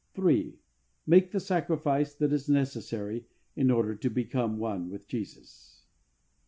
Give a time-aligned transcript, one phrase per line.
[0.15, 0.57] 3.
[1.05, 5.83] Make the sacrifice that is necessary in order to become one with Jesus.